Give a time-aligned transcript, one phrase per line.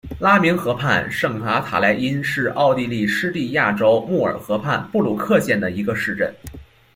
[0.17, 6.33] 拉明河畔圣卡塔赖因是奥地利施蒂利亚州穆尔河畔布鲁克县的一个市镇。